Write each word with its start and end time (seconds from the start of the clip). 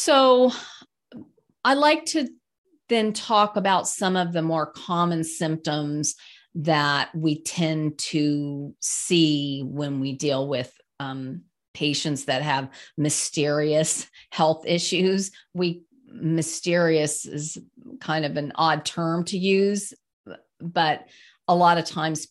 So 0.00 0.52
I 1.64 1.74
like 1.74 2.04
to 2.06 2.28
then 2.88 3.12
talk 3.12 3.56
about 3.56 3.88
some 3.88 4.14
of 4.14 4.32
the 4.32 4.42
more 4.42 4.70
common 4.70 5.24
symptoms 5.24 6.14
that 6.54 7.12
we 7.16 7.42
tend 7.42 7.98
to 7.98 8.76
see 8.78 9.64
when 9.66 9.98
we 9.98 10.12
deal 10.12 10.46
with 10.46 10.72
um, 11.00 11.42
patients 11.74 12.26
that 12.26 12.42
have 12.42 12.70
mysterious 12.96 14.08
health 14.30 14.64
issues. 14.68 15.32
We 15.52 15.82
mysterious 16.06 17.26
is 17.26 17.58
kind 18.00 18.24
of 18.24 18.36
an 18.36 18.52
odd 18.54 18.84
term 18.84 19.24
to 19.24 19.36
use, 19.36 19.92
but 20.60 21.08
a 21.48 21.56
lot 21.56 21.76
of 21.76 21.86
times 21.86 22.28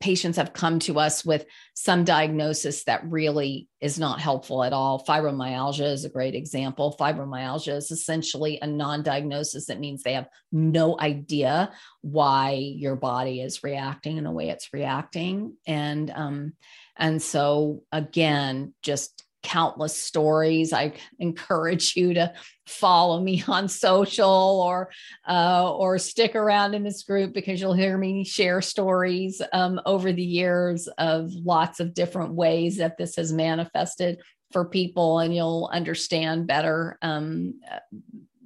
patients 0.00 0.36
have 0.36 0.52
come 0.52 0.78
to 0.80 0.98
us 0.98 1.24
with 1.24 1.46
some 1.74 2.04
diagnosis 2.04 2.84
that 2.84 3.04
really 3.04 3.68
is 3.80 3.98
not 3.98 4.20
helpful 4.20 4.62
at 4.62 4.72
all. 4.72 5.04
Fibromyalgia 5.04 5.92
is 5.92 6.04
a 6.04 6.10
great 6.10 6.34
example. 6.34 6.96
Fibromyalgia 6.98 7.76
is 7.76 7.90
essentially 7.90 8.58
a 8.60 8.66
non 8.66 9.02
diagnosis. 9.02 9.66
That 9.66 9.80
means 9.80 10.02
they 10.02 10.14
have 10.14 10.28
no 10.50 10.98
idea 10.98 11.72
why 12.00 12.52
your 12.52 12.96
body 12.96 13.40
is 13.40 13.62
reacting 13.62 14.16
in 14.16 14.24
the 14.24 14.30
way 14.30 14.48
it's 14.48 14.72
reacting. 14.72 15.56
And, 15.66 16.10
um, 16.10 16.52
and 16.96 17.22
so, 17.22 17.82
again, 17.90 18.74
just 18.82 19.24
countless 19.42 19.96
stories. 19.96 20.72
I 20.72 20.92
encourage 21.18 21.96
you 21.96 22.14
to 22.14 22.32
follow 22.66 23.20
me 23.20 23.42
on 23.48 23.68
social 23.68 24.62
or 24.64 24.90
uh, 25.28 25.72
or 25.72 25.98
stick 25.98 26.34
around 26.34 26.74
in 26.74 26.82
this 26.82 27.02
group 27.02 27.34
because 27.34 27.60
you'll 27.60 27.74
hear 27.74 27.96
me 27.96 28.24
share 28.24 28.62
stories 28.62 29.42
um, 29.52 29.80
over 29.86 30.12
the 30.12 30.22
years 30.22 30.88
of 30.98 31.32
lots 31.32 31.80
of 31.80 31.94
different 31.94 32.34
ways 32.34 32.78
that 32.78 32.96
this 32.96 33.16
has 33.16 33.32
manifested 33.32 34.20
for 34.52 34.64
people, 34.64 35.18
and 35.18 35.34
you'll 35.34 35.70
understand 35.72 36.46
better 36.46 36.98
um, 37.02 37.54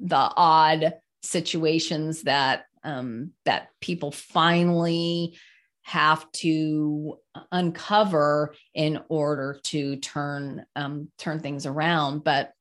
the 0.00 0.16
odd 0.16 0.94
situations 1.22 2.22
that 2.22 2.64
um, 2.84 3.32
that 3.44 3.68
people 3.80 4.12
finally 4.12 5.36
have 5.86 6.30
to 6.32 7.16
uncover 7.52 8.52
in 8.74 9.00
order 9.08 9.60
to 9.62 9.94
turn 9.96 10.66
um, 10.74 11.08
turn 11.16 11.38
things 11.38 11.64
around. 11.64 12.24
But 12.24 12.52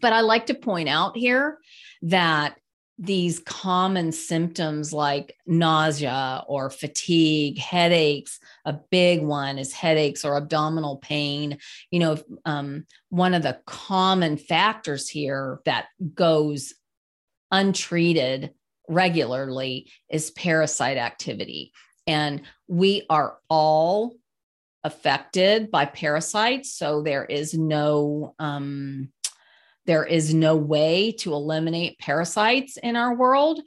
but 0.00 0.12
I 0.12 0.22
like 0.22 0.46
to 0.46 0.54
point 0.54 0.88
out 0.88 1.16
here 1.16 1.58
that 2.02 2.56
these 2.98 3.38
common 3.38 4.10
symptoms 4.10 4.92
like 4.92 5.36
nausea 5.46 6.42
or 6.48 6.68
fatigue, 6.68 7.58
headaches, 7.58 8.40
a 8.64 8.72
big 8.72 9.22
one 9.22 9.56
is 9.56 9.72
headaches 9.72 10.24
or 10.24 10.36
abdominal 10.36 10.96
pain. 10.96 11.58
You 11.92 12.00
know, 12.00 12.18
um, 12.44 12.86
one 13.08 13.34
of 13.34 13.44
the 13.44 13.60
common 13.66 14.36
factors 14.36 15.08
here 15.08 15.60
that 15.64 15.86
goes 16.12 16.74
untreated 17.52 18.50
regularly 18.88 19.92
is 20.10 20.32
parasite 20.32 20.98
activity. 20.98 21.72
And 22.06 22.42
we 22.68 23.06
are 23.08 23.38
all 23.48 24.14
affected 24.84 25.70
by 25.70 25.84
parasites. 25.84 26.74
So 26.74 27.02
there 27.02 27.24
is 27.24 27.54
no, 27.54 28.34
um, 28.38 29.12
there 29.86 30.04
is 30.04 30.34
no 30.34 30.56
way 30.56 31.12
to 31.12 31.32
eliminate 31.32 31.98
parasites 31.98 32.76
in 32.76 32.96
our 32.96 33.14
world, 33.14 33.60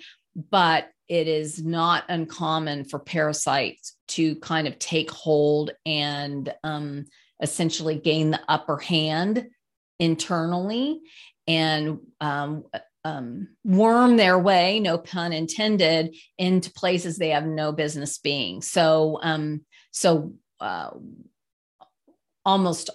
but 0.50 0.90
it 1.08 1.28
is 1.28 1.64
not 1.64 2.04
uncommon 2.10 2.86
for 2.86 3.00
parasites 3.00 3.96
to 4.10 4.36
kind 4.38 4.68
of 4.68 4.80
take 4.80 5.12
hold 5.12 5.72
and 5.86 6.54
um, 6.64 7.06
essentially 7.42 7.96
gain 7.96 8.32
the 8.32 8.42
upper 8.48 8.78
hand 8.78 9.48
internally. 10.00 11.02
And 11.48 12.00
um, 12.20 12.64
um, 13.06 13.50
worm 13.64 14.18
their 14.18 14.38
way, 14.38 14.80
no 14.80 14.98
pun 14.98 15.32
intended, 15.32 16.16
into 16.40 16.72
places 16.72 17.18
they 17.18 17.30
have 17.30 17.46
no 17.46 17.72
business 17.72 18.18
being. 18.18 18.64
So, 18.64 19.20
um, 19.22 19.62
so 19.92 20.34
uh, 20.60 20.90
almost 22.44 22.90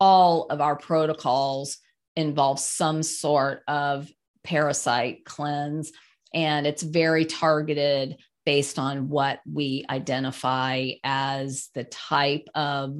all 0.00 0.46
of 0.50 0.60
our 0.60 0.74
protocols 0.74 1.78
involve 2.16 2.58
some 2.58 3.04
sort 3.04 3.62
of 3.68 4.10
parasite 4.42 5.24
cleanse, 5.24 5.92
and 6.34 6.66
it's 6.66 6.82
very 6.82 7.24
targeted 7.24 8.16
based 8.44 8.80
on 8.80 9.08
what 9.08 9.38
we 9.50 9.86
identify 9.88 10.90
as 11.04 11.68
the 11.74 11.84
type 11.84 12.48
of 12.56 12.98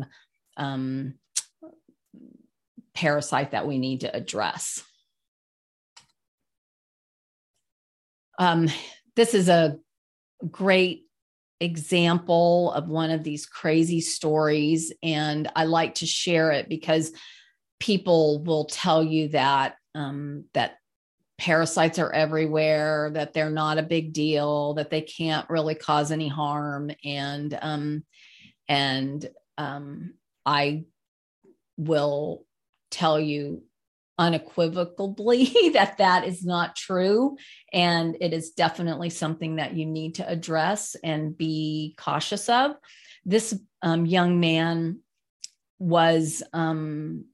um, 0.57 1.15
parasite 2.95 3.51
that 3.51 3.67
we 3.67 3.79
need 3.79 4.03
to 4.03 4.17
address. 4.17 4.85
Um, 8.39 8.69
this 9.17 9.35
is 9.35 9.49
a 9.49 9.79
great 10.51 11.05
example 11.61 12.73
of 12.73 12.89
one 12.89 13.11
of 13.11 13.23
these 13.23 13.47
crazy 13.47 14.01
stories, 14.01 14.93
and 15.03 15.51
I 15.55 15.65
like 15.65 15.97
to 15.97 16.07
share 16.07 16.51
it 16.51 16.69
because 16.69 17.13
people 17.79 18.43
will 18.43 18.65
tell 18.67 19.03
you 19.03 19.29
that 19.29 19.77
um, 19.95 20.45
that 20.55 20.79
parasites 21.39 21.99
are 21.99 22.13
everywhere, 22.13 23.11
that 23.15 23.33
they're 23.33 23.51
not 23.51 23.79
a 23.79 23.83
big 23.83 24.13
deal, 24.13 24.75
that 24.75 24.91
they 24.91 25.03
can't 25.03 25.49
really 25.51 25.75
cause 25.75 26.11
any 26.11 26.29
harm, 26.29 26.91
and 27.05 27.59
um, 27.61 28.05
and 28.69 29.29
um, 29.59 30.15
I 30.47 30.85
will 31.77 32.45
tell 32.91 33.19
you 33.19 33.63
unequivocally 34.23 35.45
that 35.73 35.99
that 35.99 36.27
is 36.27 36.45
not 36.45 36.77
true. 36.77 37.37
And 37.73 38.17
it 38.21 38.33
is 38.33 38.53
definitely 38.53 39.11
something 39.11 39.57
that 39.57 39.75
you 39.75 39.85
need 39.85 40.17
to 40.17 40.29
address 40.29 40.95
and 41.03 41.37
be 41.37 41.95
cautious 41.99 42.49
of. 42.49 42.73
This 43.25 43.59
um, 43.83 44.07
young 44.07 44.39
man 44.39 45.01
was 45.81 46.43
um, 46.53 47.25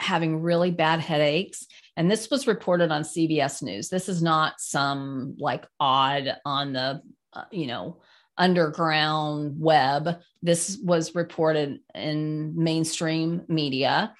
having 0.00 0.42
really 0.42 0.72
bad 0.72 0.98
headaches. 0.98 1.66
And 1.96 2.10
this 2.10 2.28
was 2.30 2.48
reported 2.48 2.90
on 2.90 3.02
cbs 3.02 3.62
news. 3.62 3.88
This 3.88 4.08
is 4.08 4.20
not 4.20 4.54
some 4.58 5.36
like 5.38 5.64
odd 5.78 6.36
on 6.44 6.72
the 6.72 7.00
uh, 7.32 7.44
you 7.52 7.68
know 7.68 8.00
underground 8.36 9.54
web. 9.60 10.18
This 10.42 10.78
was 10.82 11.14
reported 11.14 11.78
in 11.94 12.54
mainstream 12.56 13.42
media 13.46 14.12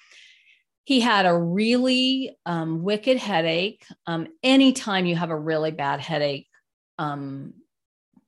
he 0.85 1.01
had 1.01 1.27
a 1.27 1.37
really 1.37 2.37
um, 2.45 2.83
wicked 2.83 3.17
headache. 3.17 3.85
Um, 4.07 4.29
anytime 4.43 5.07
you 5.07 5.17
have 5.17 5.31
a 5.31 5.39
really 5.39 5.71
bad 5.71 6.01
headache 6.01 6.47
um, 6.99 7.55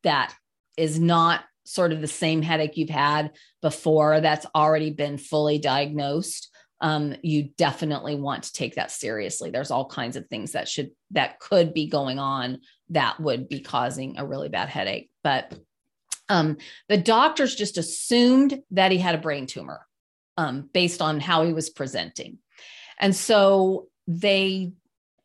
that 0.03 0.35
is 0.77 0.99
not 0.99 1.45
sort 1.65 1.93
of 1.93 2.01
the 2.01 2.07
same 2.07 2.43
headache 2.43 2.77
you've 2.77 2.89
had 2.89 3.33
before, 3.61 4.21
that's 4.21 4.47
already 4.55 4.91
been 4.91 5.19
fully 5.19 5.59
diagnosed, 5.59 6.51
um, 6.81 7.15
you 7.23 7.51
definitely 7.57 8.15
want 8.15 8.45
to 8.45 8.53
take 8.53 8.75
that 8.77 8.91
seriously. 8.91 9.51
There's 9.51 9.71
all 9.71 9.87
kinds 9.87 10.17
of 10.17 10.27
things 10.29 10.53
that 10.53 10.69
should 10.69 10.91
that 11.11 11.41
could 11.41 11.73
be 11.73 11.89
going 11.89 12.19
on 12.19 12.61
that 12.91 13.19
would 13.21 13.49
be 13.49 13.61
causing 13.61 14.19
a 14.19 14.27
really 14.27 14.49
bad 14.49 14.69
headache. 14.69 15.11
But 15.25 15.55
um, 16.29 16.59
the 16.89 16.97
doctors 16.97 17.55
just 17.55 17.79
assumed 17.79 18.63
that 18.73 18.93
he 18.93 18.99
had 18.99 19.15
a 19.15 19.19
brain 19.19 19.47
tumor 19.47 19.87
um, 20.37 20.69
based 20.73 21.01
on 21.01 21.21
how 21.21 21.45
he 21.45 21.53
was 21.53 21.71
presenting. 21.71 22.39
And 22.99 23.15
so 23.15 23.89
they 24.07 24.73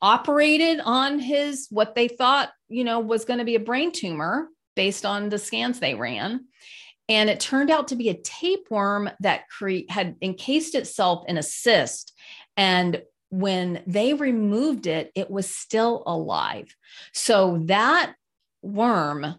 operated 0.01 0.79
on 0.83 1.19
his 1.19 1.67
what 1.69 1.95
they 1.95 2.07
thought, 2.07 2.51
you 2.69 2.83
know, 2.83 2.99
was 2.99 3.25
going 3.25 3.39
to 3.39 3.45
be 3.45 3.55
a 3.55 3.59
brain 3.59 3.91
tumor 3.91 4.47
based 4.75 5.05
on 5.05 5.29
the 5.29 5.37
scans 5.37 5.79
they 5.79 5.95
ran. 5.95 6.45
And 7.09 7.29
it 7.29 7.39
turned 7.39 7.69
out 7.69 7.89
to 7.89 7.95
be 7.95 8.09
a 8.09 8.21
tapeworm 8.21 9.09
that 9.19 9.49
cre- 9.49 9.89
had 9.89 10.15
encased 10.21 10.75
itself 10.75 11.25
in 11.27 11.37
a 11.37 11.43
cyst. 11.43 12.13
And 12.55 13.01
when 13.29 13.81
they 13.85 14.13
removed 14.13 14.87
it, 14.87 15.11
it 15.15 15.29
was 15.29 15.53
still 15.53 16.03
alive. 16.05 16.75
So 17.13 17.61
that 17.65 18.13
worm 18.61 19.35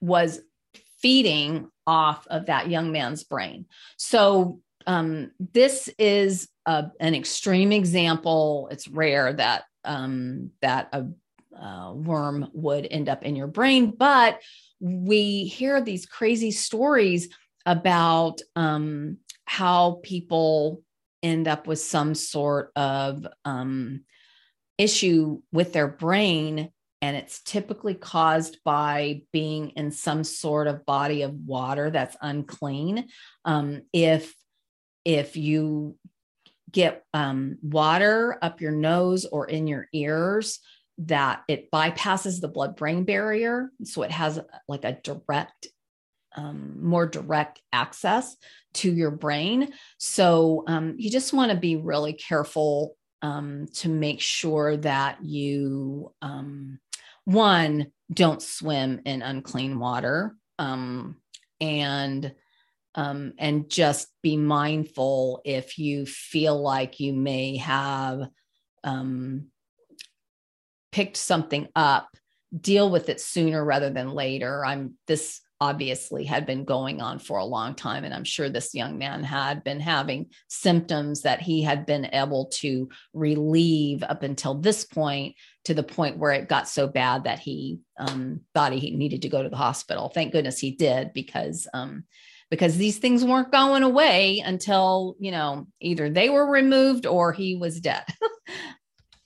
was 0.00 0.40
feeding 1.00 1.70
off 1.86 2.26
of 2.28 2.46
that 2.46 2.68
young 2.68 2.92
man's 2.92 3.24
brain. 3.24 3.66
So 3.96 4.60
um, 4.88 5.32
this 5.52 5.88
is 5.98 6.48
a, 6.64 6.86
an 6.98 7.14
extreme 7.14 7.72
example. 7.72 8.68
It's 8.72 8.88
rare 8.88 9.34
that 9.34 9.64
um, 9.84 10.50
that 10.62 10.88
a, 10.92 11.06
a 11.54 11.94
worm 11.94 12.48
would 12.54 12.88
end 12.90 13.08
up 13.08 13.22
in 13.22 13.36
your 13.36 13.46
brain, 13.46 13.92
but 13.96 14.40
we 14.80 15.44
hear 15.44 15.80
these 15.80 16.06
crazy 16.06 16.50
stories 16.50 17.28
about 17.66 18.40
um, 18.56 19.18
how 19.44 20.00
people 20.02 20.82
end 21.22 21.46
up 21.46 21.66
with 21.66 21.80
some 21.80 22.14
sort 22.14 22.72
of 22.74 23.26
um, 23.44 24.04
issue 24.78 25.42
with 25.52 25.74
their 25.74 25.88
brain. 25.88 26.70
And 27.02 27.16
it's 27.16 27.42
typically 27.42 27.94
caused 27.94 28.58
by 28.64 29.22
being 29.32 29.70
in 29.70 29.90
some 29.90 30.24
sort 30.24 30.66
of 30.66 30.86
body 30.86 31.22
of 31.22 31.34
water 31.34 31.90
that's 31.90 32.16
unclean. 32.20 33.08
Um, 33.44 33.82
if 33.92 34.34
if 35.04 35.36
you 35.36 35.96
get 36.70 37.04
um, 37.14 37.58
water 37.62 38.38
up 38.42 38.60
your 38.60 38.72
nose 38.72 39.24
or 39.24 39.46
in 39.46 39.66
your 39.66 39.86
ears 39.92 40.60
that 40.98 41.42
it 41.48 41.70
bypasses 41.70 42.40
the 42.40 42.48
blood 42.48 42.76
brain 42.76 43.04
barrier. 43.04 43.70
So 43.84 44.02
it 44.02 44.10
has 44.10 44.40
like 44.66 44.84
a 44.84 44.98
direct, 45.02 45.68
um, 46.36 46.84
more 46.84 47.06
direct 47.06 47.62
access 47.72 48.36
to 48.74 48.92
your 48.92 49.12
brain. 49.12 49.72
So 49.98 50.64
um, 50.66 50.96
you 50.98 51.10
just 51.10 51.32
want 51.32 51.52
to 51.52 51.56
be 51.56 51.76
really 51.76 52.12
careful 52.12 52.96
um, 53.22 53.66
to 53.74 53.88
make 53.88 54.20
sure 54.20 54.76
that 54.78 55.24
you, 55.24 56.12
um, 56.20 56.80
one, 57.24 57.92
don't 58.12 58.42
swim 58.42 59.00
in 59.04 59.22
unclean 59.22 59.78
water. 59.78 60.34
Um, 60.58 61.16
and 61.60 62.34
um, 62.94 63.32
and 63.38 63.70
just 63.70 64.08
be 64.22 64.36
mindful 64.36 65.40
if 65.44 65.78
you 65.78 66.06
feel 66.06 66.60
like 66.60 67.00
you 67.00 67.12
may 67.12 67.56
have 67.58 68.28
um, 68.84 69.46
picked 70.92 71.16
something 71.16 71.68
up 71.76 72.08
deal 72.58 72.90
with 72.90 73.08
it 73.08 73.20
sooner 73.20 73.64
rather 73.64 73.90
than 73.90 74.10
later. 74.10 74.64
I'm 74.64 74.94
this 75.06 75.40
obviously 75.60 76.24
had 76.24 76.46
been 76.46 76.64
going 76.64 77.00
on 77.00 77.18
for 77.18 77.38
a 77.38 77.44
long 77.44 77.74
time 77.74 78.04
and 78.04 78.14
i'm 78.14 78.22
sure 78.22 78.48
this 78.48 78.76
young 78.76 78.96
man 78.96 79.24
had 79.24 79.64
been 79.64 79.80
having 79.80 80.24
symptoms 80.48 81.22
that 81.22 81.40
he 81.40 81.62
had 81.62 81.84
been 81.84 82.08
able 82.12 82.46
to 82.46 82.88
relieve 83.12 84.04
up 84.04 84.22
until 84.22 84.54
this 84.54 84.84
point 84.84 85.34
to 85.64 85.74
the 85.74 85.82
point 85.82 86.16
where 86.16 86.30
it 86.30 86.48
got 86.48 86.68
so 86.68 86.86
bad 86.86 87.24
that 87.24 87.40
he 87.40 87.80
um, 87.98 88.40
thought 88.54 88.72
he 88.72 88.94
needed 88.94 89.22
to 89.22 89.28
go 89.28 89.42
to 89.42 89.48
the 89.48 89.56
hospital. 89.56 90.08
Thank 90.08 90.32
goodness 90.32 90.60
he 90.60 90.70
did 90.70 91.12
because 91.12 91.66
um, 91.74 92.04
because 92.50 92.76
these 92.76 92.98
things 92.98 93.24
weren't 93.24 93.52
going 93.52 93.82
away 93.82 94.42
until, 94.44 95.16
you 95.18 95.30
know, 95.30 95.66
either 95.80 96.08
they 96.08 96.30
were 96.30 96.50
removed 96.50 97.06
or 97.06 97.32
he 97.32 97.54
was 97.56 97.80
dead. 97.80 98.04